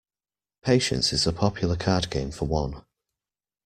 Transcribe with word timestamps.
Patience 0.63 1.13
is 1.13 1.27
a 1.27 1.31
popular 1.31 1.75
card 1.77 2.09
game 2.09 2.31
for 2.31 2.45
one 2.45 2.83